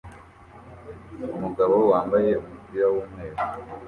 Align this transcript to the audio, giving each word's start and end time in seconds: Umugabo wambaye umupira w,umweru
Umugabo 1.35 1.75
wambaye 1.91 2.31
umupira 2.43 2.85
w,umweru 2.93 3.37